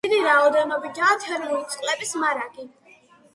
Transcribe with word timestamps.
დიდი 0.05 0.19
რაოდენობითაა 0.27 1.17
თერმული 1.25 1.61
წყლების 1.75 2.15
მარაგი. 2.25 2.67